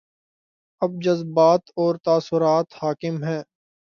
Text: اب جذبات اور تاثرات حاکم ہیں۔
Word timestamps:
اب 0.81 0.91
جذبات 1.01 1.63
اور 1.75 1.95
تاثرات 2.05 2.67
حاکم 2.81 3.23
ہیں۔ 3.23 3.41